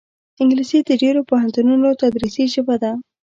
انګلیسي 0.41 0.79
د 0.85 0.91
ډېرو 1.01 1.21
پوهنتونونو 1.29 1.87
تدریسي 2.01 2.45
ژبه 2.53 2.75
ده 2.83 2.91